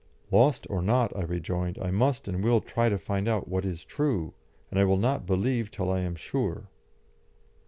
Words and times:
"Lost 0.31 0.65
or 0.67 0.81
not," 0.81 1.15
I 1.15 1.21
rejoined, 1.21 1.77
"I 1.79 1.91
must 1.91 2.27
and 2.27 2.43
will 2.43 2.59
try 2.59 2.89
to 2.89 2.97
find 2.97 3.27
out 3.27 3.47
what 3.47 3.67
is 3.67 3.85
true, 3.85 4.33
and 4.71 4.79
I 4.79 4.83
will 4.83 4.97
not 4.97 5.27
believe 5.27 5.69
till 5.69 5.91
I 5.91 5.99
am 5.99 6.15
sure." 6.15 6.71